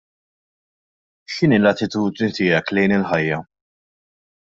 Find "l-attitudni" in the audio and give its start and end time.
1.61-2.33